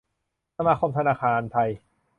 [0.57, 1.69] สมาคมธนาคารไทย